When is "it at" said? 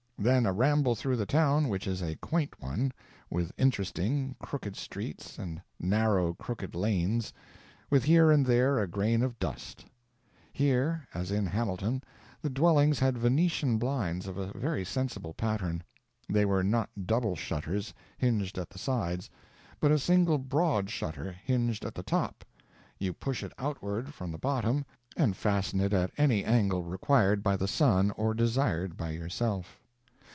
25.79-26.11